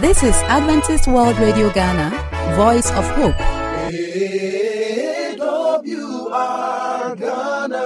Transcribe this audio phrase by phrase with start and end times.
[0.00, 2.10] This is Adventist World Radio Ghana,
[2.54, 3.34] Voice of Hope.
[5.34, 5.48] AWR
[7.18, 7.84] Ghana,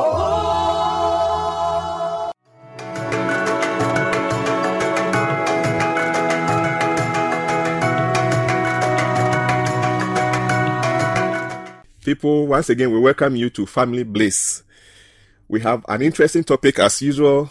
[12.02, 14.62] People, once again, we welcome you to Family Bliss.
[15.48, 17.50] We have an interesting topic as usual.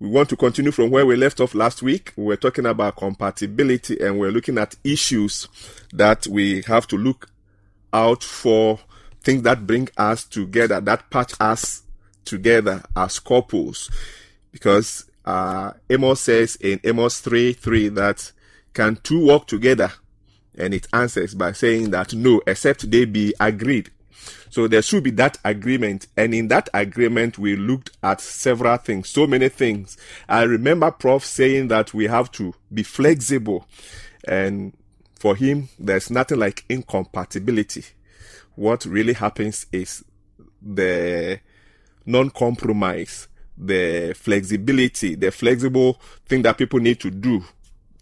[0.00, 2.12] We want to continue from where we left off last week.
[2.16, 5.48] We were talking about compatibility and we're looking at issues
[5.92, 7.28] that we have to look
[7.92, 8.78] out for,
[9.22, 11.82] things that bring us together, that patch us
[12.24, 13.90] together as couples.
[14.52, 18.30] Because uh, Amos says in Amos 3 3 that
[18.74, 19.92] can two walk together?
[20.56, 23.90] And it answers by saying that no, except they be agreed.
[24.50, 26.06] So there should be that agreement.
[26.16, 29.96] And in that agreement, we looked at several things, so many things.
[30.28, 33.66] I remember Prof saying that we have to be flexible.
[34.26, 34.72] And
[35.18, 37.84] for him, there's nothing like incompatibility.
[38.54, 40.04] What really happens is
[40.60, 41.40] the
[42.06, 47.44] non-compromise, the flexibility, the flexible thing that people need to do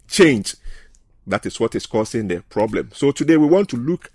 [0.09, 0.55] change
[1.27, 2.91] that is what is causing the problem.
[2.95, 4.13] So today we want to look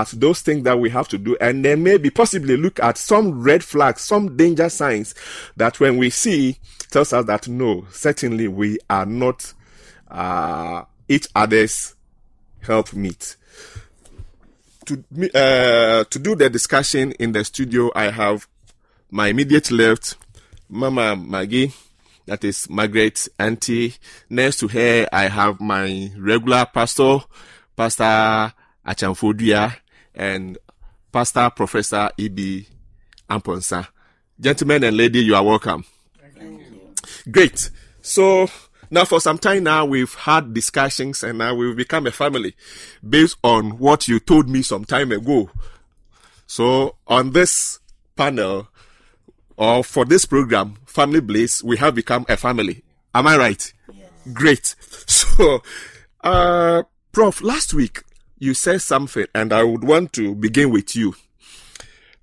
[0.00, 3.42] at those things that we have to do and then maybe possibly look at some
[3.42, 5.14] red flags, some danger signs
[5.56, 6.58] that when we see
[6.90, 9.52] tells us that no, certainly we are not
[10.10, 11.94] uh, each other's
[12.60, 13.36] help meet.
[14.86, 15.04] To
[15.34, 18.48] uh, to do the discussion in the studio, I have
[19.10, 20.16] my immediate left,
[20.68, 21.72] Mama Maggie
[22.28, 23.94] that is Margaret Auntie.
[24.28, 27.20] Next to her, I have my regular pastor,
[27.74, 28.52] Pastor
[28.86, 29.74] Achamfodia,
[30.18, 30.58] and
[31.12, 32.66] Pastor Professor E.B.
[33.30, 33.88] Amponsah.
[34.38, 35.84] Gentlemen and lady, you are welcome.
[36.36, 36.94] Thank you.
[37.30, 37.70] Great.
[38.02, 38.48] So,
[38.90, 42.54] now for some time now, we've had discussions and now we've become a family
[43.08, 45.50] based on what you told me some time ago.
[46.46, 47.78] So, on this
[48.16, 48.68] panel,
[49.56, 52.82] or for this program, Family Bliss, we have become a family.
[53.14, 53.72] Am I right?
[53.92, 54.10] Yes.
[54.32, 54.74] Great.
[55.38, 55.62] So,
[56.24, 56.82] uh,
[57.12, 58.02] Prof, last week
[58.38, 61.14] you said something, and I would want to begin with you.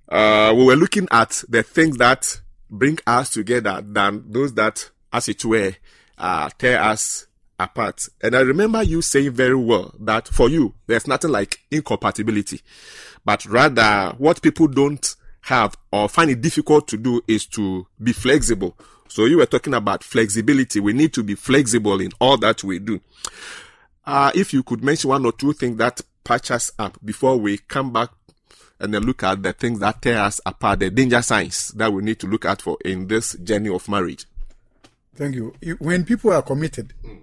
[0.08, 2.40] Uh, we were looking at the things that
[2.70, 5.74] bring us together than those that, as it were,
[6.18, 7.26] uh, tear us
[7.58, 8.08] apart.
[8.22, 12.60] And I remember you saying very well that for you, there's nothing like incompatibility,
[13.24, 18.12] but rather what people don't have or find it difficult to do is to be
[18.12, 18.76] flexible.
[19.08, 20.80] So you were talking about flexibility.
[20.80, 23.00] We need to be flexible in all that we do.
[24.06, 27.58] Uh, if you could mention one or two things that patch us up before we
[27.58, 28.10] come back
[28.78, 32.02] and then look at the things that tear us apart, the danger signs that we
[32.02, 34.26] need to look out for in this journey of marriage.
[35.14, 35.54] Thank you.
[35.78, 37.22] When people are committed mm.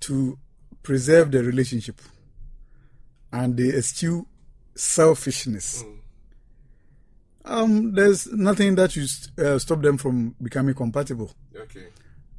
[0.00, 0.38] to
[0.82, 2.00] preserve the relationship
[3.32, 4.26] and they eschew
[4.74, 6.00] selfishness, mm
[7.44, 9.08] um, there's nothing that should
[9.38, 11.30] uh, stop them from becoming compatible.
[11.56, 11.86] Okay.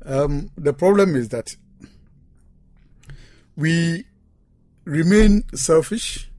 [0.06, 1.56] Um, the problem is that
[3.56, 4.06] we
[4.86, 6.30] remain selfish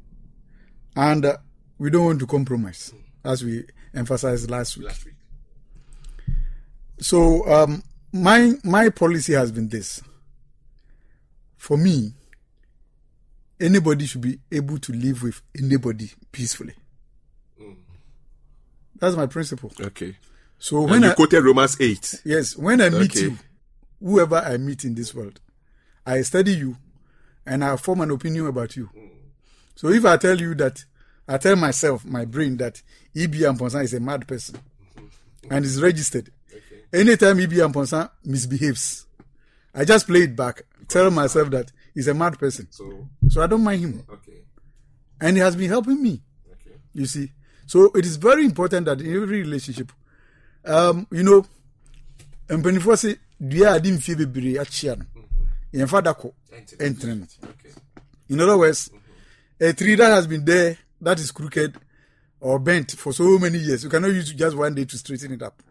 [0.96, 1.36] and uh,
[1.78, 2.92] we don't want to compromise,
[3.24, 3.64] as we
[3.94, 4.86] emphasized last week.
[4.88, 5.14] Last week.
[6.98, 10.00] So um, my my policy has been this.
[11.56, 12.12] For me,
[13.60, 16.74] anybody should be able to live with anybody peacefully.
[18.98, 19.72] That's my principle.
[19.80, 20.16] Okay.
[20.58, 22.20] So and when you I quoted Romans eight.
[22.24, 23.20] yes, when I meet Okay.
[23.22, 23.38] you,
[24.00, 25.40] whoever I meet in this world,
[26.06, 26.76] I study you,
[27.46, 28.90] and I form an opinion about you.
[29.74, 30.84] So if I tell you that,
[31.26, 32.82] I tell myself, my brain that
[33.14, 33.38] E.B.
[33.40, 34.56] Amponsan is a mad person,
[35.50, 36.30] and is registered.
[36.92, 37.56] Anytime E.B.
[37.56, 39.06] Amponsan misbehaves,
[39.74, 42.66] I just play it back, tell myself that he's a mad person.
[42.70, 44.42] So So I don't mind him, okay.
[45.20, 46.22] and he has been helping me.
[46.50, 46.76] Okay.
[46.92, 47.32] You see,
[47.66, 49.90] so it is very important that in every relationship,
[50.64, 51.46] um, you know,
[52.48, 55.04] mpanyinfoɔ se dua a adi mfie bebree akyia no
[55.72, 56.32] yɛmfa da kɔ
[56.78, 57.26] ɛntene no
[58.28, 58.90] in other words
[59.60, 61.76] a tree that has been there that is crooked
[62.40, 65.42] or bent for so many years you cannot use just one day to straighten it
[65.42, 65.62] up.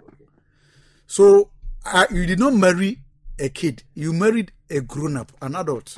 [1.08, 1.50] So
[1.86, 3.00] uh, you did not marry
[3.40, 5.98] a kid you married a grown up an adult.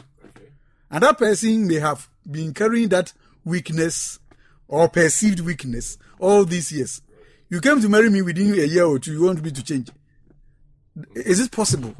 [0.90, 3.14] And that person may have been carrying that
[3.46, 4.20] weakness
[4.68, 7.02] or perceived weakness all these years.
[7.50, 9.14] You came to marry me within a year or two.
[9.14, 9.90] You want me to change?
[11.16, 11.94] Is it possible?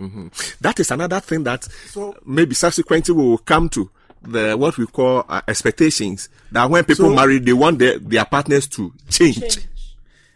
[0.62, 3.90] That is another thing that So- maybe subsequently we will come to
[4.22, 6.30] the what we call uh, expectations.
[6.52, 9.40] That when people So- marry, they want their, their partners to change.
[9.40, 9.68] Change.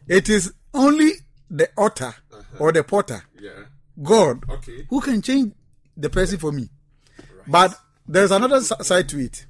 [0.07, 1.11] It is only
[1.49, 2.13] the author
[2.59, 3.51] or the potter, Yeah.
[4.01, 4.85] God, Okay.
[4.89, 5.53] who can change
[5.95, 6.69] the person for me.
[7.47, 9.45] But there's another side to it.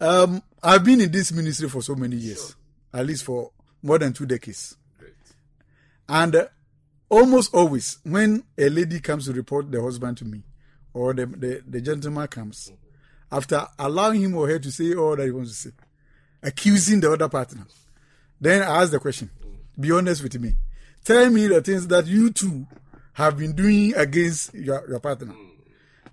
[0.00, 2.56] Um, I've been in this ministry for so many years,
[2.92, 3.52] at least for
[3.82, 4.76] more than two decades.
[4.98, 5.14] Great.
[6.08, 6.46] And uh,
[7.12, 10.42] almost always, when a lady comes to report the husband to me,
[10.94, 12.72] or the, the, the gentleman comes,
[13.30, 15.74] after allowing him or her to say all that he wants to say,
[16.42, 17.66] accusing the other partner,
[18.40, 19.30] then I ask the question
[19.78, 20.54] be honest with me.
[21.04, 22.66] Tell me the things that you two
[23.14, 25.34] have been doing against your, your partner.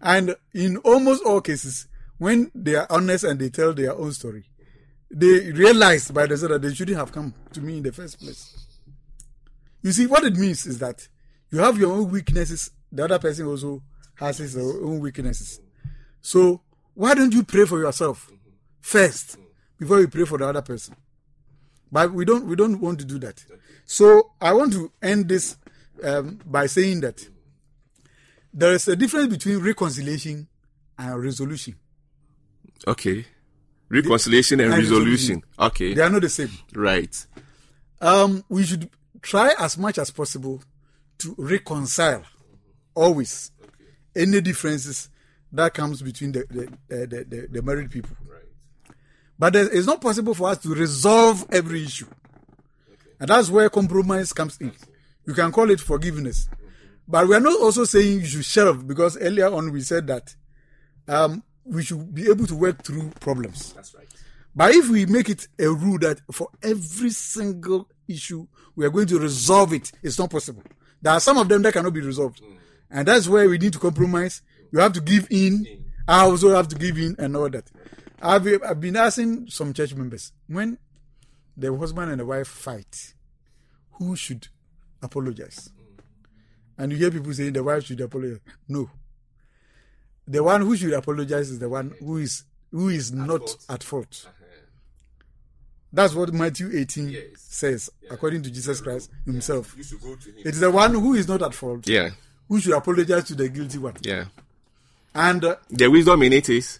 [0.01, 1.87] And in almost all cases,
[2.17, 4.45] when they are honest and they tell their own story,
[5.11, 8.68] they realize by themselves that they shouldn't have come to me in the first place.
[9.81, 11.07] You see, what it means is that
[11.51, 13.81] you have your own weaknesses, the other person also
[14.15, 15.59] has his own weaknesses.
[16.21, 16.61] So,
[16.93, 18.31] why don't you pray for yourself
[18.81, 19.37] first
[19.79, 20.95] before you pray for the other person?
[21.91, 23.43] But we don't we don't want to do that.
[23.85, 25.57] So I want to end this
[26.03, 27.27] um, by saying that
[28.53, 30.47] there is a difference between reconciliation
[30.97, 31.75] and resolution.
[32.87, 33.25] Okay.
[33.89, 35.41] Reconciliation and and resolution.
[35.57, 35.93] Okay.
[35.93, 36.51] They are not the same.
[36.75, 37.25] Right.
[38.01, 38.89] Um, we should
[39.21, 40.61] try as much as possible
[41.19, 42.23] to reconcile
[42.95, 43.51] always
[44.15, 45.09] any differences
[45.51, 48.15] that comes between the the, uh, the, the, the married people.
[49.37, 52.07] But there- it's not possible for us to resolve every issue.
[53.19, 54.71] And that's where compromise comes in.
[55.25, 56.49] You can call it forgiveness.
[57.07, 60.35] But we are not also saying you should shelve because earlier on we said that
[61.07, 63.73] um, we should be able to work through problems.
[63.73, 64.07] That's right.
[64.55, 69.07] But if we make it a rule that for every single issue we are going
[69.07, 70.63] to resolve it, it's not possible.
[71.01, 72.41] There are some of them that cannot be resolved.
[72.89, 74.41] And that's where we need to compromise.
[74.71, 75.85] You have to give in.
[76.07, 77.69] I also have to give in and all that.
[78.21, 80.77] I've, I've been asking some church members when
[81.55, 83.13] the husband and the wife fight,
[83.91, 84.47] who should
[85.01, 85.69] apologize?
[86.77, 88.39] And you hear people saying the wife should apologize.
[88.67, 88.89] No.
[90.27, 93.65] The one who should apologize is the one who is who is not fault.
[93.69, 94.25] at fault.
[94.27, 94.38] Uh-huh.
[95.91, 97.23] That's what Matthew 18 Yes.
[97.35, 99.73] says, according to Jesus Christ himself.
[99.75, 100.35] You should go to him.
[100.39, 102.09] It is the one who is not at fault Yeah.
[102.47, 103.95] who should apologize to the guilty one.
[104.01, 104.25] Yeah.
[105.15, 106.79] And uh, The wisdom in it is.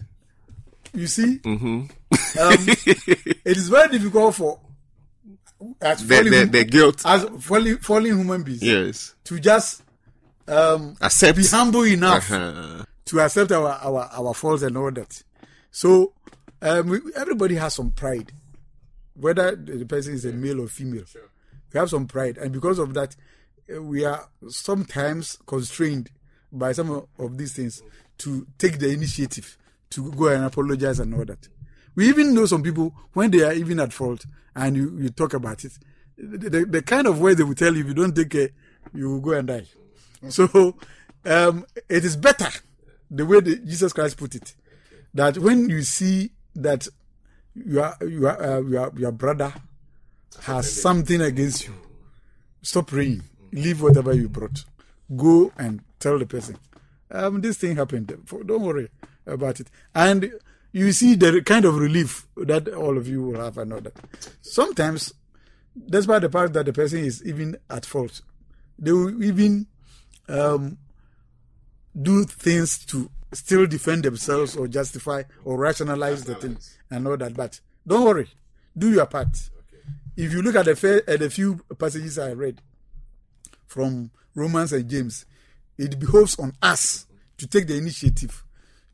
[0.94, 1.66] you see, Mm-hmm.
[1.76, 1.88] um,
[3.44, 4.60] it is very difficult for
[5.80, 7.02] as The, fallen, the, the guilt.
[7.04, 9.14] as fallen, fallen human beings Yes.
[9.24, 9.82] to just
[10.48, 11.36] um, Accept.
[11.38, 12.84] be humble enough Uh-huh.
[13.06, 15.22] to accept our, our, our faults and all that.
[15.72, 16.12] So
[16.62, 18.32] um, everybody has some pride,
[19.20, 21.04] whether the person is a male or female.
[21.72, 23.14] We have some pride, and because of that,
[23.74, 26.10] uh, we are sometimes constrained
[26.50, 27.82] by some of, of these things
[28.18, 29.56] to take the initiative
[29.90, 31.48] to go and apologize and all that.
[31.94, 34.24] We even know some people when they are even at fault,
[34.56, 35.78] and you, you talk about it,
[36.16, 38.50] the, the, the kind of way they will tell you if you don't take care,
[38.92, 39.64] you will go and die.
[40.28, 40.76] So
[41.24, 42.48] um, it is better
[43.10, 44.54] the way the, Jesus Christ put it
[45.14, 46.86] that when you see that
[47.66, 49.52] your your uh, your, your brother
[50.42, 51.74] has something against you,
[52.62, 53.22] stop praying.
[53.52, 54.64] Leave whatever you brought.
[55.16, 56.56] Go and tell the person,
[57.10, 58.16] um, this thing happened.
[58.46, 58.88] Don't worry
[59.26, 59.68] about it.
[59.94, 60.32] And
[60.72, 63.94] you see the kind of relief that all of you will have and all that.
[64.40, 65.12] Sometimes,
[65.88, 68.20] despite the fact that the person is even at fault,
[68.78, 69.66] they will even
[70.28, 70.78] um,
[72.00, 76.56] do things to still defend themselves or justify or rationalize the thing
[76.90, 77.34] and all that.
[77.34, 78.28] But don't worry,
[78.76, 79.50] do your part.
[80.16, 82.60] If you look at the, fair, at the few passages I read
[83.66, 85.24] from Romans and James,
[85.78, 87.06] it behoves on us
[87.38, 88.44] to take the initiative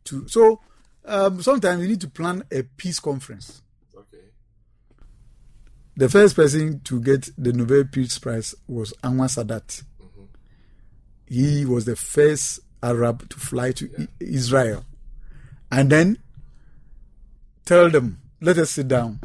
[0.04, 0.28] to.
[0.28, 0.60] So
[1.04, 3.62] um, sometimes we need to plan a peace conference.
[3.96, 4.22] Okay.
[5.96, 9.82] The first person to get the Nobel Peace Prize was Anwar Sadat.
[11.28, 14.84] He was the first Arab to fly to I- Israel.
[15.72, 16.18] And then
[17.66, 19.20] tell them, let us sit down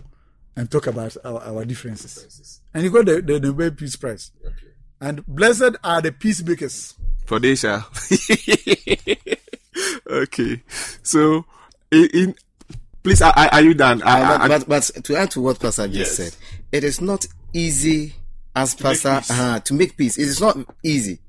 [0.57, 2.59] and talk about our, our differences.
[2.73, 4.31] And he got the, the Nobel Peace Prize.
[4.45, 4.53] Okay.
[4.99, 6.95] And blessed are the peacemakers.
[7.25, 7.87] For they shall.
[10.07, 10.61] okay.
[11.03, 11.45] So,
[11.91, 12.35] in, in
[13.03, 14.01] please, are, are are you done?
[14.03, 16.15] I, Uh, I, but, but, but to add to what Pastor just Yes.
[16.33, 16.35] said,
[16.71, 18.13] it is not easy
[18.55, 19.31] as Pastor peace.
[19.31, 20.17] uh, to make peace.
[20.17, 21.19] It is not easy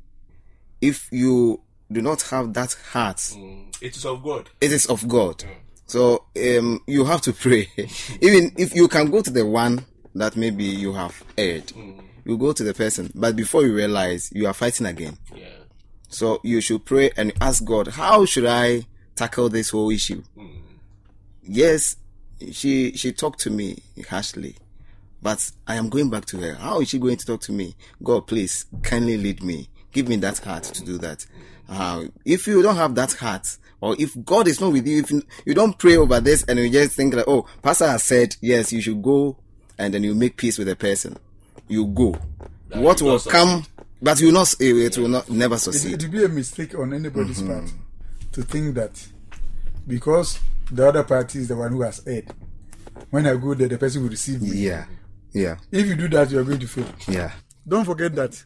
[0.80, 3.34] if you do not have that heart.
[3.80, 4.50] it is of God.
[4.60, 5.44] It is of God.
[5.92, 7.68] So um, you have to pray.
[8.22, 9.84] Even if you can go to the one
[10.14, 11.70] that maybe you have erred,
[12.24, 15.18] you go to the person, but before you realize you are fighting again.
[15.34, 15.48] Yeah.
[16.08, 20.22] So you should pray and ask God, how should I tackle this whole issue?
[21.42, 21.96] Yes,
[22.52, 24.56] she she talked to me harshly,
[25.20, 26.54] but I am going back to her.
[26.54, 27.74] How is she going to talk to me?
[28.02, 29.68] God, please kindly lead me.
[29.92, 31.26] Give me that heart to do that.
[31.72, 35.10] Uh, if you don't have that heart, or if God is not with you, if
[35.10, 38.36] you, you don't pray over this and you just think that, oh, pastor has said,
[38.40, 39.36] yes, you should go
[39.78, 41.16] and then you make peace with the person.
[41.68, 42.16] You go.
[42.74, 43.66] what will will not come,
[44.02, 45.94] but you will not, it will not, never succeed.
[45.94, 47.60] it will be a mistake on anybody's Mm-hmm.
[47.60, 47.72] part
[48.32, 49.06] to think that
[49.86, 50.38] because
[50.70, 52.28] the other party is the one who has erred,
[53.10, 54.48] when I go there, the person will receive me.
[54.50, 54.84] Yeah.
[55.32, 55.56] Yeah.
[55.70, 56.86] If you do that, you are going to fail.
[57.08, 57.32] Yeah.
[57.66, 58.44] Don't forget that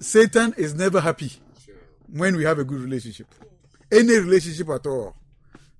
[0.00, 1.32] Satan is never happy
[2.12, 3.26] when we have a good relationship.
[3.90, 5.14] Any relationship at all,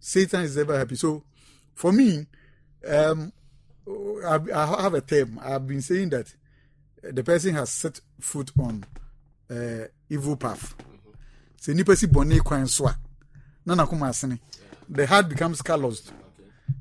[0.01, 0.97] Satan is never happy.
[0.97, 1.23] So,
[1.75, 2.27] for me,
[2.87, 3.33] um,
[4.27, 5.41] I, I have a term.
[5.43, 6.35] I've been saying that
[7.03, 8.85] the person has set foot on
[9.51, 10.75] uh, evil path.
[11.61, 12.97] Sɛ nipa si bɔnne kwan so a,
[13.67, 14.39] na asene.
[14.89, 16.13] The heart becomes calloused.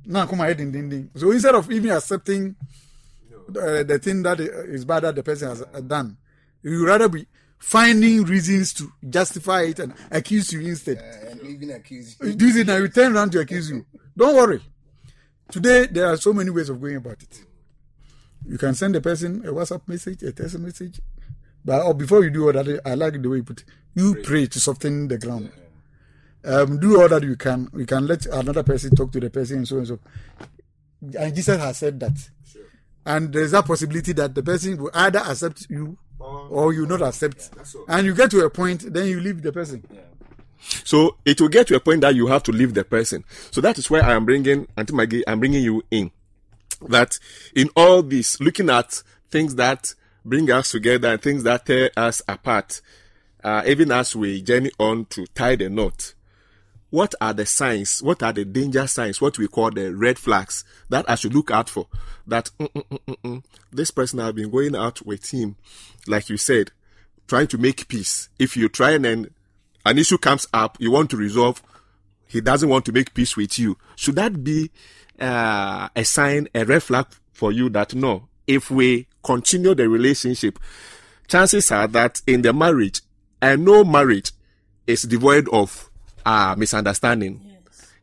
[0.06, 1.10] Na n'akoma ayɛ dendenden.
[1.16, 2.56] So instead of even accepting
[3.50, 6.18] uh, the thing that is bad that the person has done.
[6.62, 7.26] You rather be
[7.60, 10.98] finding reasons to justify it and accuse you instead.
[10.98, 13.86] And even accuse You do it now, you turn around to accuse you.
[14.16, 14.62] Don't worry.
[15.52, 17.42] Today, there are so many ways of going about it.
[18.46, 21.02] You can send the person a WhatsApp message, a text message.
[21.64, 23.66] But or before you do all that, I like the way you put it.
[23.94, 25.52] You pray, to soften the ground.
[26.46, 27.70] Um, do all that you can.
[27.76, 30.00] You can let another person talk to the person and so and so.
[31.20, 32.30] And Jesus has said that.
[33.06, 35.98] And there's a possibility that the person will either accept you
[36.50, 37.50] or you not accept.
[37.88, 39.84] And you get to a point, then you leave the person.
[40.60, 43.24] So it will get to a point that you have to leave the person.
[43.52, 46.12] So that is where I am bringing, Auntie Maggie, I'm bringing you in.
[46.88, 47.18] That
[47.56, 49.94] in all this, looking at things that
[50.24, 52.82] bring us together and things that tear us apart,
[53.44, 56.14] uh, even as we journey on to tie the knot,
[56.90, 58.02] what are the signs?
[58.02, 59.20] What are the danger signs?
[59.20, 61.88] What we call the red flags that I should look out for?
[62.26, 65.58] That mm, mm, mm, this person I've been going out with him,
[66.08, 66.72] like you said,
[67.28, 68.30] trying to make peace.
[68.40, 69.30] If you try and then
[69.86, 71.62] an issue comes up, you want to resolve,
[72.26, 73.78] he doesn't want to make peace with you.
[73.96, 74.72] Should that be
[75.20, 80.58] uh, a sign, a red flag for you that no, if we continue the relationship,
[81.28, 83.02] chances are that in the marriage,
[83.42, 84.32] and no marriage
[84.88, 85.87] is devoid of
[86.28, 87.40] uh, misunderstanding.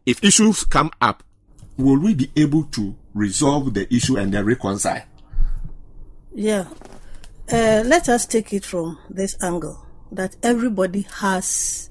[0.06, 1.22] If issues come up,
[1.76, 5.04] will we be able to resolve the issue and then reconcile?
[6.34, 6.64] Yeah.
[7.52, 11.88] Uh, let us take it from this angle that everybody has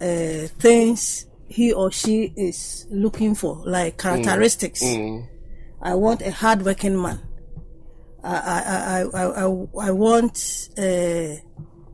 [0.00, 4.82] uh, things he or she is looking for, like characteristics.
[5.80, 7.20] I want a hardworking man.
[8.24, 11.36] I I I I, I, I want uh,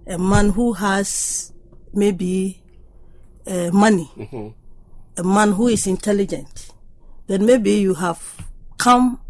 [0.06, 1.52] a man who has
[1.92, 2.59] maybe
[3.46, 4.54] uh, money,
[5.16, 6.70] a man who is intelligent.
[7.26, 8.46] Then maybe you have
[8.78, 9.20] come,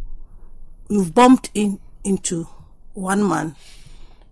[0.88, 2.48] you've bumped in into
[2.94, 3.56] one man,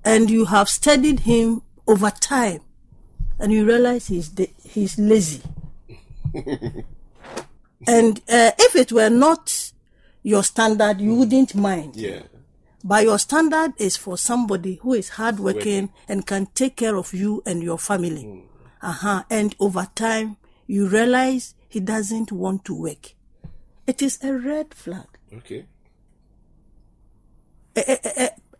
[0.05, 2.61] and you have studied him over time,
[3.39, 5.43] and you realize he's de- he's lazy.
[6.35, 9.73] and uh, if it were not
[10.23, 11.97] your standard, you wouldn't mind.
[11.97, 12.23] Yeah.
[12.85, 17.43] But your standard is for somebody who is hardworking and can take care of you
[17.45, 18.45] and your family.
[18.83, 19.25] Uh-huh.
[19.31, 23.15] And over time, you realize he doesn't want to work.
[23.87, 25.07] It is a red flag.
[25.33, 25.67] Okay.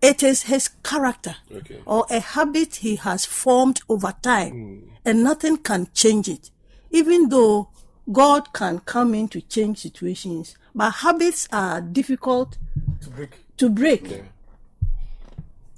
[0.01, 1.81] It is his character Okay.
[1.85, 6.51] or a habit he has formed over time, and nothing can change it.
[6.91, 7.69] Even though
[8.11, 12.59] God can come in to change situations, but habits are difficult
[13.03, 13.31] To break.
[13.57, 14.23] to break.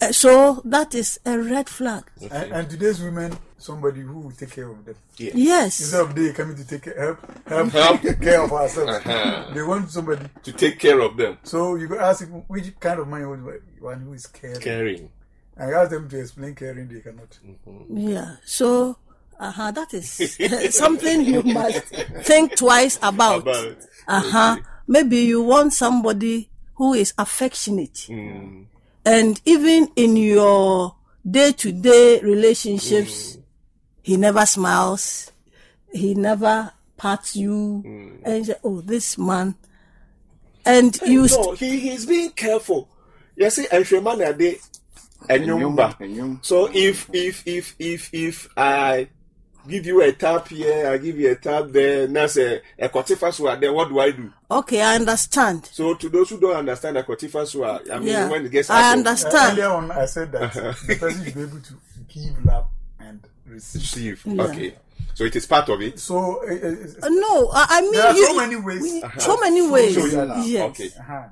[0.03, 2.05] Uh, so that is a red flag.
[2.31, 4.95] And, and today's women, somebody who will take care of them.
[5.17, 5.81] Yes.
[5.81, 8.01] Instead of they coming to take care, help, help, Help.
[8.03, 9.51] take care of ourselves, Uh-huh.
[9.55, 10.27] they want somebody.
[10.45, 11.39] To take care of them.
[11.43, 14.61] So you go ask him, which kind of man you want, one who is caring.
[14.61, 15.11] Caring.
[15.57, 17.39] And you ask them to explain caring, they cannot.
[17.91, 18.37] Yeah.
[18.45, 18.97] So,
[19.39, 21.85] uh-huh, that is something you must
[22.25, 23.43] think twice about.
[23.43, 23.77] About.
[24.09, 24.57] Uh huh.
[24.89, 28.07] Maybe you want somebody who is affectionate.
[28.09, 28.65] Mm.
[29.05, 30.95] And even in your
[31.31, 33.37] day to day relationships,
[34.11, 35.31] he never smiles,
[35.93, 37.81] he never pats you,
[38.25, 39.55] and you say, Oh, this man.
[40.67, 42.89] And you, st- No, he, he's being careful.
[43.37, 44.59] You see, and man are they
[45.29, 45.97] enyumba.
[45.99, 46.45] Enyum.
[46.45, 49.09] So if if if if if I
[49.69, 53.33] give you a tap here, I give you a tap there, now say a kotifa
[53.33, 54.33] sword, then what do I do?
[54.51, 55.67] okay, I understand.
[55.67, 58.29] So to those who don't understand a kotifa sword, I mean Yeah.
[58.29, 59.59] when it gets I out of- Uh, understand.
[59.59, 60.53] earlier on, I said that
[60.87, 61.75] the person should be able to
[62.09, 62.67] give love
[63.01, 64.25] and receive.
[64.25, 64.41] receive.
[64.41, 64.75] Okay.
[65.15, 65.99] So it is part of it.
[65.99, 68.83] So, uh, uh, No, I, I mean, There are you, so many ways.
[68.83, 69.95] we- so many ways.
[69.95, 70.39] show your.
[70.45, 70.71] Yes.
[70.71, 70.91] Okay.
[70.99, 71.29] uh-huh.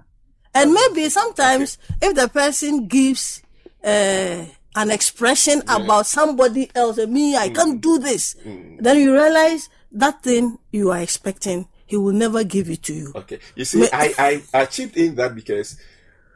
[0.55, 3.43] And maybe sometimes if the person gives
[3.85, 4.45] uh,
[4.75, 10.59] an expression about somebody else, me, I can't do this, then you realize that thing
[10.73, 13.13] you are expecting, he will never give it to you.
[13.15, 13.39] Okay.
[13.55, 15.79] You see, I, I, I chipped in that because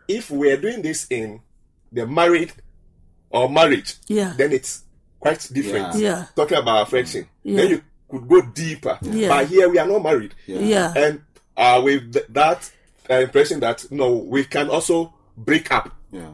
[0.08, 1.40] if we're doing this in
[1.90, 2.52] the married
[3.30, 4.34] or marriage, Yeah.
[4.36, 4.84] then it's
[5.22, 5.94] quite different.
[5.94, 6.00] Yeah.
[6.18, 6.24] Yeah.
[6.34, 7.28] Talking about affection.
[7.44, 7.56] Yeah.
[7.56, 8.98] Then you could go deeper.
[9.02, 9.28] Yeah.
[9.28, 10.34] But here we are not married.
[10.46, 10.92] Yeah.
[10.96, 11.22] And
[11.56, 12.70] uh, with th- that
[13.08, 15.94] uh, impression that, no, we can also break up.
[16.10, 16.30] Yeah.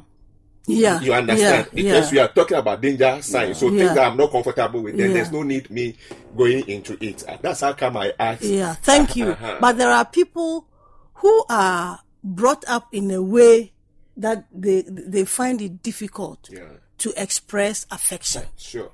[0.66, 1.00] Yeah.
[1.00, 1.68] You understand?
[1.72, 1.82] Yeah.
[1.82, 3.58] Because we are talking about danger signs.
[3.58, 3.78] So Yeah.
[3.84, 5.14] things that I'm not comfortable with, then Yeah.
[5.14, 5.96] there's no need me
[6.36, 7.24] going into it.
[7.28, 8.42] And that's how come I ask.
[8.42, 9.28] Yeah, thank you.
[9.32, 9.58] Uh-huh.
[9.60, 10.66] But there are people
[11.14, 13.72] who are brought up in a way
[14.16, 16.68] that they they find it difficult Yeah.
[16.98, 18.44] To express affection.
[18.56, 18.90] Sure.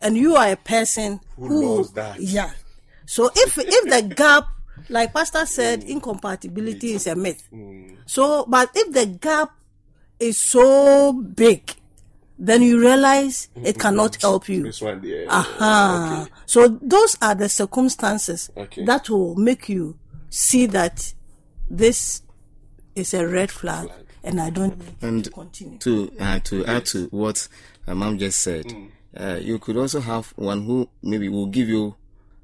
[0.00, 2.20] And you are a person Who who, knows that?
[2.20, 2.52] Yeah.
[3.06, 4.44] So if if the gap,
[4.88, 7.48] like Pastor said, incompatibility is a myth.
[8.06, 9.52] So, but if the gap
[10.20, 11.74] is so big,
[12.38, 14.62] then you realize it cannot help you.
[14.64, 15.26] This one there.
[15.28, 18.84] Ah, so those are the circumstances Okay.
[18.84, 19.98] that will make you
[20.30, 21.12] see that
[21.68, 22.22] this
[22.94, 23.88] is a red flag,
[24.28, 25.78] and I don't need And to continue.
[25.78, 27.48] to uh, to add to what
[27.86, 28.66] uh, mom just said,
[29.16, 31.94] uh, you could also have one who maybe will give you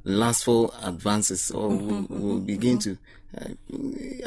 [0.05, 2.99] lustful advances or will, will begin to.
[3.37, 3.49] Uh,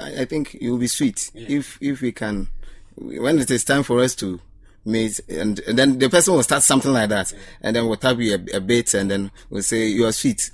[0.02, 2.48] I, I think it will be sweet if if we can
[2.96, 4.40] when it is time for us to
[4.86, 8.18] meet and, and then the person will start something like that and then we'll tap
[8.20, 10.50] you a, a bit and then we'll say you are sweet.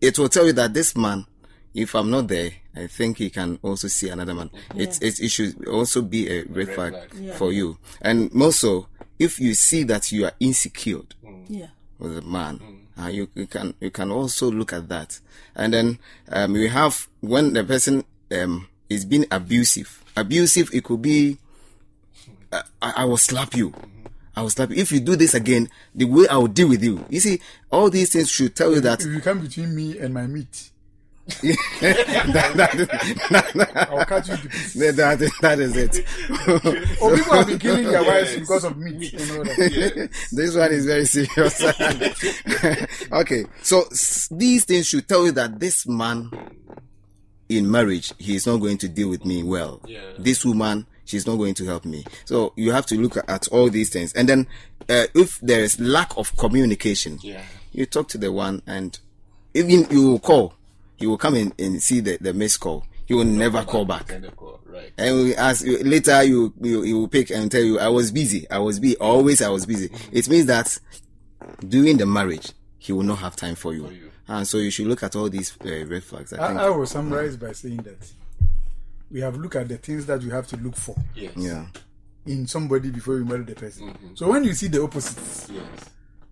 [0.00, 1.26] It will tell you that this man,
[1.74, 4.50] if I'm not there, I think he can also see another man.
[4.74, 6.94] It's It, it should also be a red, flag,
[7.34, 7.78] for you.
[8.02, 8.86] And more so,
[9.18, 11.02] if you see that you are insecure
[11.48, 11.68] Yeah.
[11.98, 12.60] with a man,
[13.00, 15.20] uh, you, you can you can also look at that.
[15.54, 15.98] And then
[16.30, 20.02] um, we have when the person um, is being abusive.
[20.16, 21.38] Abusive, it could be
[22.52, 23.72] uh, I, I will slap you.
[24.36, 24.76] I will slap you.
[24.76, 27.04] If you do this again, the way I will deal with you.
[27.08, 30.12] You see, all these things should tell you that If you come between me and
[30.12, 30.70] my meat,
[31.26, 36.04] that, that, I'll cut you that, that, that is it.
[37.00, 39.12] Or people have been killing their wives because of meat.
[39.12, 40.10] You know that.
[40.32, 41.62] this one is very serious.
[43.12, 46.30] okay, so s- these things should tell you that this man
[47.48, 49.80] in marriage, he is not going to deal with me well.
[50.18, 52.04] This woman, she's not going to help me.
[52.24, 54.12] So you have to look at all these things.
[54.14, 54.46] And then,
[54.88, 57.18] uh, if there is lack of communication,
[57.72, 58.98] you talk to the one and
[59.54, 60.54] even you will call,
[60.96, 62.84] he will come in and see the, the missed call.
[63.06, 64.10] He will never call back.
[64.66, 64.92] Right.
[64.96, 68.10] And we ask you, later you, you you will pick and tell you I was
[68.10, 68.48] busy.
[68.50, 68.96] I was busy.
[68.96, 69.90] Always I was busy.
[70.10, 70.78] It means that
[71.68, 74.10] during the marriage he will not have time for you.
[74.26, 76.32] And so you should look at all these uh, red flags.
[76.32, 76.58] I think.
[76.58, 78.10] I, I will summarize by saying that
[79.10, 81.32] we have looked at the things that you have to look for Yes.
[81.36, 81.66] yeah.
[82.26, 83.94] in somebody before you marry the person.
[84.14, 85.50] So when you see the opposites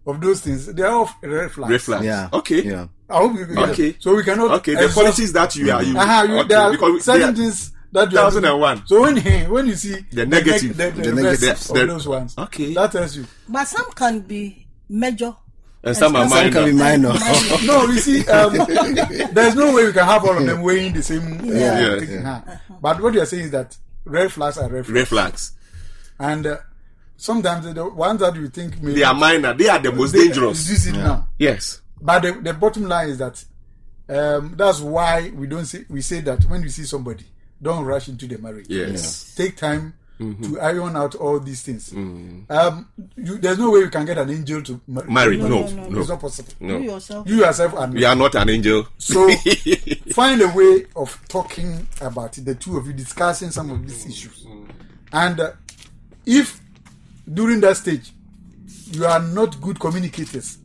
[0.07, 1.71] of those things, they are all red flags.
[1.71, 2.05] Red flags.
[2.05, 2.29] Yeah.
[2.33, 2.63] Okay.
[2.63, 2.87] Yeah.
[3.09, 3.71] I hope you get it.
[3.71, 3.97] Okay.
[4.01, 4.51] So we cannot.
[4.61, 4.75] Okay.
[4.75, 5.83] The exhaust- qualities that you are.
[5.83, 8.43] You, Aha, you, okay, there are because certain are- things that you are doing.
[8.43, 8.87] 2001.
[8.87, 9.17] So when
[9.51, 10.77] when you see The negative.
[10.77, 11.77] the, the, The reverse negative.
[11.83, 12.75] of those ones, Okay.
[12.75, 13.27] that tells you.
[13.49, 15.35] But some can be major.
[15.85, 17.09] and some are Some can be minor.
[17.09, 17.19] minor.
[17.67, 18.53] No, you see, um,
[19.35, 21.41] there's no way we can have all of them weighing the same.
[21.41, 21.99] Uh, Yeah.
[22.01, 22.41] thing, huh?
[22.81, 25.53] But what you're saying is that red flags are red flags, Red flags.
[26.19, 26.57] and uh,
[27.17, 29.55] sometimes the ones that you think maybe They are minor.
[29.55, 30.69] They are the most they- dangerous.
[30.69, 31.29] You see it now.
[31.39, 31.81] Yes.
[32.01, 33.45] But the, the bottom line is that
[34.09, 37.25] um, that's why we don't say we say that when you see somebody,
[37.63, 38.67] don't rush into the marriage.
[38.69, 39.35] Yes.
[39.35, 40.55] Take time Mm-hmm.
[40.55, 41.93] to iron out all these things.
[41.93, 45.37] Um, you, there's no way you can get an angel to mar- Marry.
[45.37, 45.49] No.
[45.49, 45.89] no, No.
[45.89, 46.53] no, It's not possible.
[46.61, 46.77] No.
[46.79, 47.29] You yourself.
[47.29, 48.87] You yourself are We are not an angel.
[48.99, 49.29] So
[50.13, 54.07] find a way of talking about it, the two of you discussing some of these
[54.07, 54.47] issues.
[55.13, 55.53] And uh,
[56.25, 56.61] if
[57.33, 58.13] during that stage
[58.91, 60.59] you are not good communicators,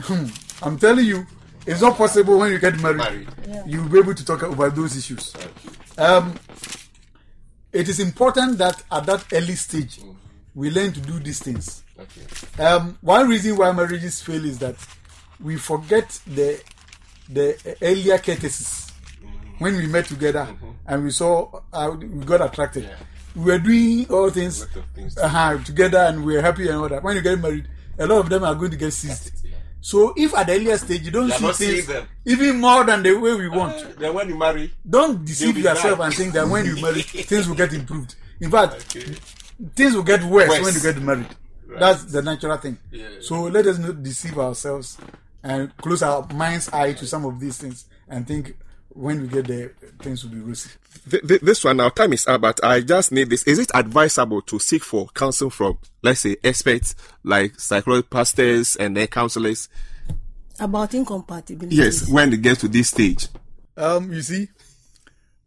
[0.00, 0.26] hmm,
[0.62, 1.26] I'm telling you,
[1.66, 3.28] it's not possible when you get married, Married.
[3.66, 5.32] you'll be able to talk about those issues.
[5.96, 6.34] Um,
[7.72, 10.00] it is important that at that early stage
[10.54, 11.82] we learn to do these things.
[11.98, 12.62] Okay.
[12.62, 14.76] Um, one reason why marriages fail is that
[15.40, 16.60] we forget the
[17.28, 18.90] the earlier courtesies
[19.58, 20.48] when we met together
[20.86, 22.90] and we saw uh, we got attracted.
[23.34, 25.16] We were doing all things, things.
[25.18, 27.02] uh together and we were happy and all that.
[27.02, 27.68] When you get married,
[27.98, 29.32] a lot of them are going to get seized.
[29.80, 32.06] So if at the earlier stage you don't are see things them.
[32.24, 36.06] even more than the way we want, Then when you marry, don't deceive yourself right.
[36.06, 38.14] and think that when you marry things will get improved.
[38.40, 38.96] In fact,
[39.74, 40.62] things will get worse, Worse.
[40.62, 41.26] when you get married.
[41.78, 42.78] That's the natural thing.
[43.22, 44.98] So let us not deceive ourselves
[45.42, 48.54] and close our mind's eye to some of these things and think,
[48.94, 49.68] when we get there,
[50.00, 50.70] things will be rosy.
[51.08, 53.42] Th- th- this one, our time is up, but I just need this.
[53.44, 58.96] Is it advisable to seek for counsel from, let's say, experts like psychologists, pastors, and
[58.96, 59.68] their counselors?
[60.60, 61.76] About incompatibility.
[61.76, 63.28] Yes, when it gets to this stage.
[63.76, 64.48] Um, you see,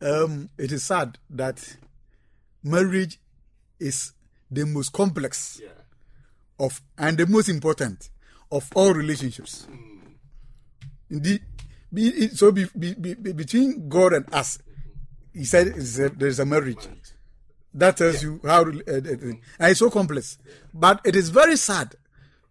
[0.01, 1.77] um, it is sad that
[2.63, 3.19] marriage
[3.79, 4.13] is
[4.49, 5.61] the most complex
[6.59, 8.09] of and the most important
[8.51, 9.67] of all relationships.
[11.09, 11.43] Indeed,
[11.95, 14.59] be, so be, be, be, be- between God and us,
[15.33, 16.87] He said a- there is a marriage.
[17.73, 20.37] That tells you how, uh, uh, uh, and it's so complex.
[20.73, 21.95] But it is very sad.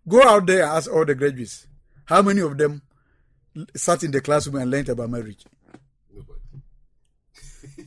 [0.06, 1.66] Go out there ask all the graduates
[2.04, 2.82] how many of them
[3.74, 5.44] sat in the classroom and learned about marriage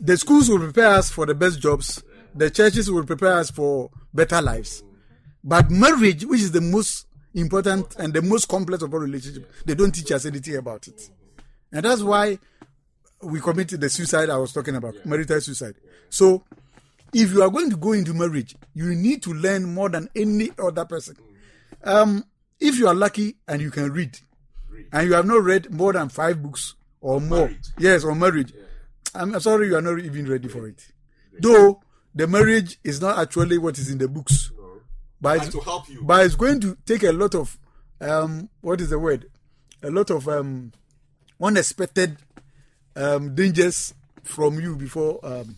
[0.01, 3.91] the schools will prepare us for the best jobs the churches will prepare us for
[4.13, 4.83] better lives
[5.43, 9.75] but marriage which is the most important and the most complex of all relationships they
[9.75, 11.09] don't teach us anything about it
[11.71, 12.37] and that's why
[13.21, 15.75] we committed the suicide i was talking about marital suicide.
[16.09, 16.43] So
[17.13, 20.51] if you are going to go into marriage you need to learn more than any
[20.59, 21.15] other person.
[21.83, 22.23] Um,
[22.59, 24.19] if you are lucky and you can read,
[24.91, 28.53] and you have not read more than five books or more, yes, on marriage,
[29.15, 30.85] I'm, I'm sorry you are not even ready for it.
[31.39, 31.81] Though
[32.13, 34.51] the marriage is not actually what is in the books,
[35.21, 36.03] but it's, to help you.
[36.03, 37.57] but it's going to take a lot of
[38.01, 39.25] um, what is the word?
[39.83, 40.71] A lot of um,
[41.41, 42.17] unexpected
[42.95, 45.19] um, dangers from you before.
[45.23, 45.55] Um,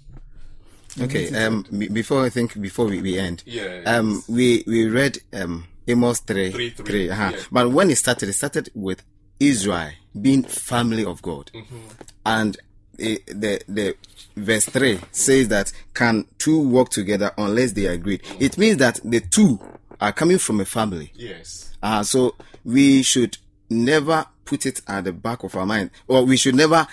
[0.99, 1.31] Okay.
[1.45, 1.65] Um.
[1.77, 3.43] be- Before I think before we, we end.
[3.45, 4.23] Yeah, Um.
[4.27, 7.09] We we read um Amos three Three, three, three.
[7.11, 7.31] uh-huh.
[7.35, 7.39] yeah.
[7.51, 9.03] But when it started, it started with
[9.39, 11.77] Israel being family of God, Mm-hmm.
[12.25, 12.57] and
[12.97, 13.95] eh, the the
[14.35, 18.21] verse three says that can two work together unless they agreed.
[18.39, 19.59] It means that the two
[20.01, 21.11] are coming from a family.
[21.13, 21.69] Yes.
[21.83, 23.37] Uh, so we should
[23.69, 26.87] never put it at the back of our mind, or we should never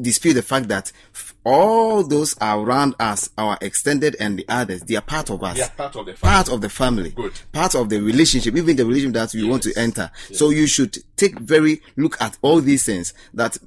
[0.00, 0.90] dispute the fact that
[1.44, 5.56] all those around us, our extended and the others, they are part of us.
[5.56, 6.32] They are part of the family.
[6.34, 7.10] Part of the family.
[7.10, 7.32] Good.
[7.52, 10.10] Part of the relationship, even the relationship that we want to enter.
[10.32, 13.12] So you should take very look at all these things.
[13.34, 13.58] That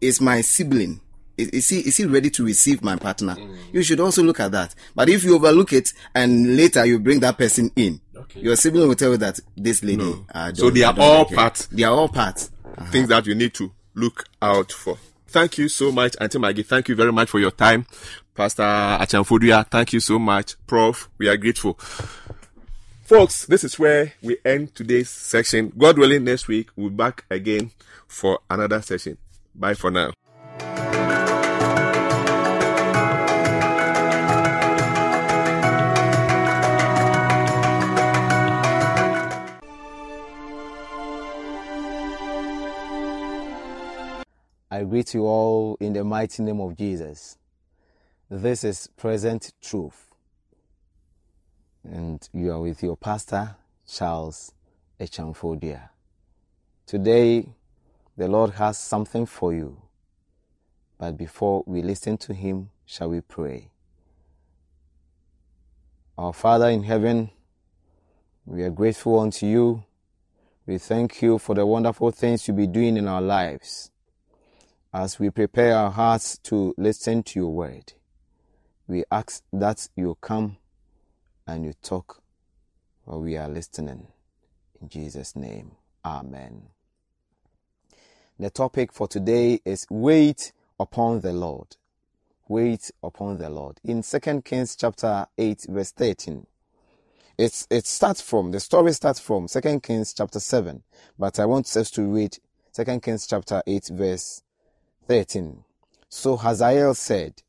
[0.00, 1.00] is my sibling.
[1.36, 3.36] Is, is he is he ready to receive my partner?
[3.36, 3.56] Mm.
[3.72, 4.74] You should also look at that.
[4.96, 8.40] But if you overlook it and later you bring that person in, Okay.
[8.40, 10.12] your sibling will tell you that this lady.
[10.34, 11.68] Uh, So they are all part.
[11.70, 12.48] They are all part.
[12.78, 12.90] Uh-huh.
[12.90, 14.96] things that you need to look out for.
[15.26, 16.62] Thank you so much, Auntie Maggie.
[16.62, 17.86] Thank you very much for your time.
[18.34, 20.54] Pastor Achanfoduya, thank you so much.
[20.66, 21.74] Prof, we are grateful.
[23.02, 25.72] Folks, this is where we end today's section.
[25.76, 27.70] God willing, next week we'll be back again
[28.06, 29.18] for another session.
[29.54, 30.12] Bye for now.
[44.88, 47.36] Greet you all in the mighty name of Jesus.
[48.30, 50.06] This is Present Truth.
[51.84, 54.52] And you are with your pastor, Charles
[54.98, 55.90] Echamfodia.
[56.86, 57.46] Today,
[58.16, 59.76] the Lord has something for you.
[60.96, 63.68] But before we listen to Him, shall we pray?
[66.16, 67.30] Our Father in heaven,
[68.46, 69.84] we are grateful unto you.
[70.66, 73.90] We thank you for the wonderful things you be doing in our lives
[74.92, 77.92] as we prepare our hearts to listen to your word,
[78.86, 80.56] we ask that you come
[81.46, 82.22] and you talk
[83.04, 84.08] while we are listening.
[84.80, 85.72] In Jesus' name,
[86.04, 86.68] Amen.
[88.38, 91.76] The topic for today is wait upon the Lord.
[92.48, 93.80] Wait upon the Lord.
[93.84, 96.46] In 2 Kings chapter 8, verse 13.
[97.36, 100.82] It's, it starts from, the story starts from 2 Kings chapter 7,
[101.18, 102.38] but I want us to read
[102.74, 104.42] 2 Kings chapter 8, verse
[105.08, 105.64] 13.
[106.10, 107.42] So Hazael said,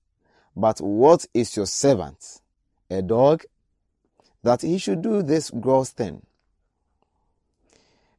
[0.56, 2.40] But what is your servant?
[2.90, 3.44] A dog?
[4.42, 6.26] That he should do this gross thing.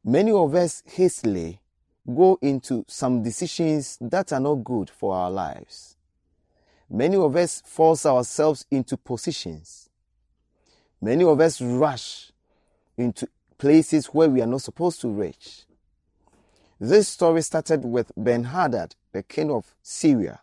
[0.03, 1.59] Many of us hastily
[2.07, 5.97] go into some decisions that are not good for our lives.
[6.87, 9.89] Many of us force ourselves into positions.
[11.01, 12.31] Many of us rush
[12.95, 13.27] into
[13.57, 15.65] places where we are not supposed to reach.
[16.83, 20.41] This story started with Ben Hadad, the king of Syria.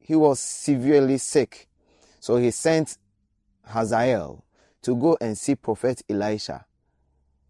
[0.00, 1.68] He was severely sick,
[2.18, 2.98] so he sent
[3.64, 4.42] Hazael
[4.82, 6.64] to go and see Prophet Elisha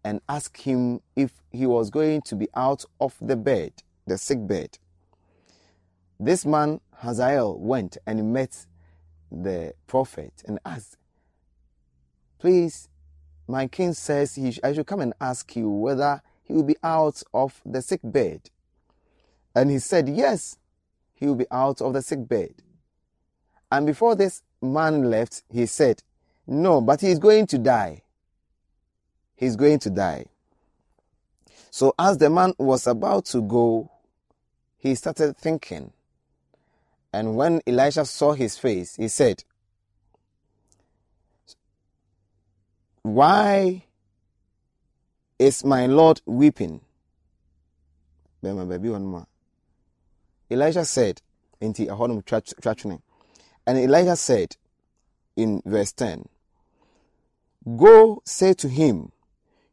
[0.03, 3.73] and ask him if he was going to be out of the bed,
[4.05, 4.77] the sick bed.
[6.19, 8.67] This man, Hazael, went and met
[9.31, 10.97] the prophet and asked,
[12.37, 12.89] Please,
[13.47, 17.23] my king says he, I should come and ask you whether he will be out
[17.33, 18.49] of the sick bed.
[19.55, 20.57] And he said, Yes,
[21.13, 22.55] he will be out of the sick bed.
[23.71, 26.03] And before this man left, he said,
[26.45, 28.01] No, but he is going to die.
[29.37, 30.25] He's going to die.
[31.69, 33.89] So as the man was about to go,
[34.77, 35.93] he started thinking.
[37.13, 39.45] And when Elisha saw his face, he said,
[43.03, 43.85] Why
[45.41, 46.81] is my Lord weeping?
[50.51, 51.21] Elijah said,
[51.59, 51.79] and
[53.67, 54.55] Elijah said
[55.35, 56.29] in verse 10,
[57.75, 59.11] Go say to him,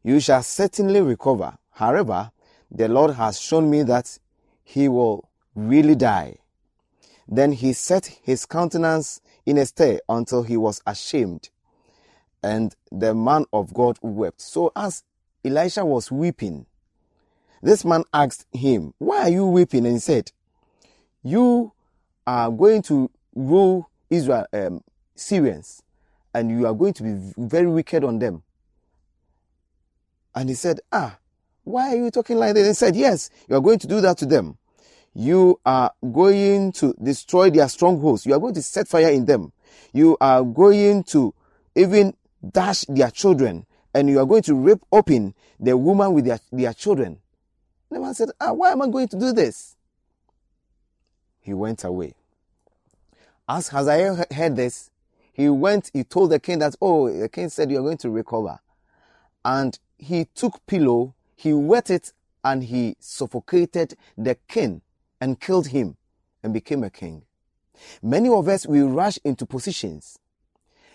[0.01, 1.55] You shall certainly recover.
[1.73, 2.31] However,
[2.71, 4.17] the Lord has shown me that
[4.63, 6.37] he will really die.
[7.27, 11.51] Then he set his countenance in a stare until he was ashamed.
[12.41, 14.41] And the man of God wept.
[14.41, 15.03] So as
[15.43, 16.65] Elisha was weeping,
[17.61, 19.85] this man asked him, Why are you weeping?
[19.85, 20.31] And he said,
[21.23, 21.73] You
[22.25, 24.81] are going to rule Israel, um,
[25.15, 25.81] Syrians,
[26.33, 28.43] and you are going to be very wicked on them.
[30.35, 31.17] And he said, Ah,
[31.63, 32.65] why are you talking like that?
[32.65, 34.57] He said, Yes, you are going to do that to them.
[35.13, 38.25] You are going to destroy their strongholds.
[38.25, 39.51] You are going to set fire in them.
[39.91, 41.33] You are going to
[41.75, 42.13] even
[42.47, 43.65] dash their children.
[43.93, 47.19] And you are going to rip open the woman with their, their children.
[47.89, 49.75] The man said, ah, Why am I going to do this?
[51.41, 52.13] He went away.
[53.47, 54.91] As Hazael heard this,
[55.33, 58.59] he went, he told the king that, Oh, the king said, You're going to recover.
[59.43, 64.81] And he took pillow, he wet it, and he suffocated the king
[65.19, 65.97] and killed him
[66.43, 67.23] and became a king.
[68.01, 70.19] Many of us, we rush into positions.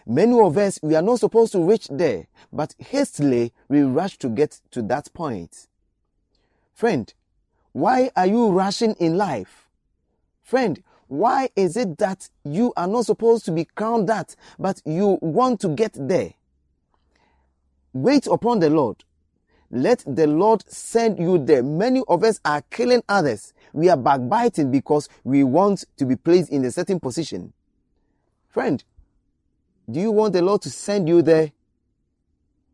[0.06, 4.28] Many of us, we are not supposed to reach there, but hastily we rush to
[4.28, 5.66] get to that point.
[6.74, 7.12] Friend,
[7.72, 9.68] why are you rushing in life?
[10.42, 15.18] Friend, why is it that you are not supposed to be crowned that, but you
[15.22, 16.34] want to get there?
[17.92, 19.04] Wait upon the Lord.
[19.70, 21.62] Let the Lord send you there.
[21.62, 23.54] Many of us are killing others.
[23.72, 27.52] We are backbiting because we want to be placed in a certain position.
[28.48, 28.82] Friend,
[29.90, 31.52] do you want the Lord to send you there?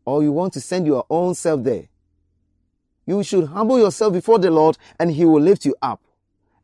[0.05, 1.87] Or you want to send your own self there?
[3.05, 6.01] You should humble yourself before the Lord and He will lift you up.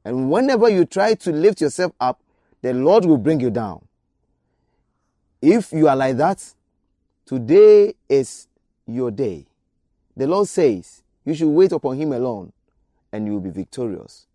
[0.06, 2.22] And whenever you try to lift yourself up,
[2.62, 3.86] the Lord will bring you down.
[5.42, 6.44] If you are like that,
[7.26, 8.48] today is
[8.86, 9.46] your day.
[10.16, 12.54] The Lord says you should wait upon Him alone
[13.12, 14.26] and you will be victorious.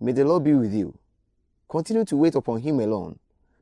[0.00, 0.98] May the Lord be with you.
[1.68, 3.18] Continue to wait upon Him alone.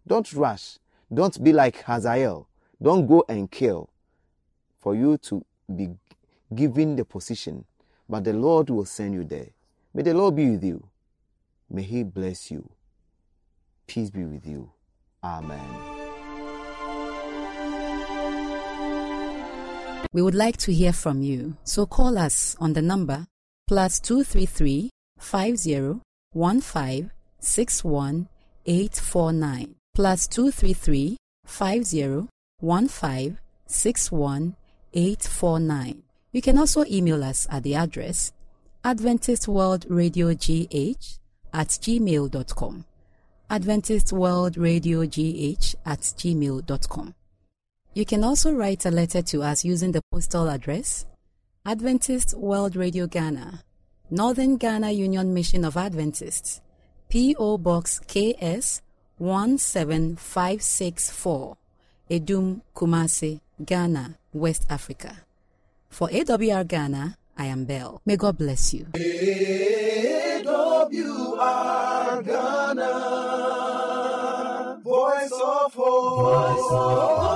[0.07, 0.79] Don't rush.
[1.13, 2.49] Don't be like Hazael.
[2.83, 3.91] Don't go and kill
[4.79, 5.45] for you to
[5.75, 5.91] be
[6.55, 7.65] given the position
[8.09, 9.49] but the Lord will send you there.
[9.93, 10.89] May the Lord be with you.
[11.71, 12.71] May He bless you.
[13.87, 14.71] Peace be with you.
[15.23, 15.59] Amen.
[20.13, 23.27] We would like to hear from you, so call us on the number
[23.67, 24.91] plus 233
[25.21, 26.01] 50
[26.33, 28.29] 15 61
[28.65, 32.29] 849 plus 233 50
[32.61, 34.55] 15 61
[34.95, 38.33] 849 you can also email us at the address
[38.85, 41.19] Adventist World Radio GH
[41.53, 42.85] at gmail.com.
[43.51, 47.15] Adventist World Radio GH at gmail.com.
[47.95, 51.07] You can also write a letter to us using the postal address
[51.67, 53.65] Adventist World Radio Ghana,
[54.11, 56.61] Northern Ghana Union Mission of Adventists,
[57.09, 57.59] P.O.
[57.59, 58.83] Box KS
[59.21, 61.57] 17564,
[62.11, 65.19] Adum Kumasi, Ghana, West Africa.
[65.89, 68.01] For AWR Ghana, I am Bell.
[68.05, 68.85] May God bless you.
[68.85, 69.05] AWR
[72.25, 72.93] Ghana,
[74.83, 76.21] voice of hope.
[76.21, 77.28] Voice of hope.